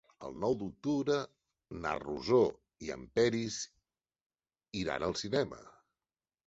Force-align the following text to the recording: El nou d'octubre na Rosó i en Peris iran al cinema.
El 0.27 0.37
nou 0.43 0.53
d'octubre 0.61 1.17
na 1.83 1.91
Rosó 2.05 2.41
i 2.87 2.91
en 2.99 3.07
Peris 3.19 3.61
iran 4.85 5.09
al 5.11 5.19
cinema. 5.25 5.67